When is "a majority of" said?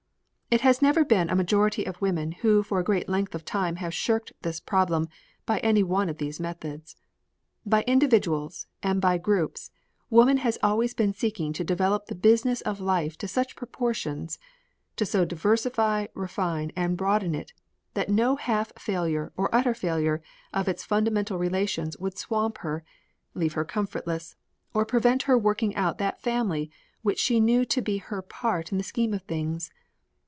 1.29-2.01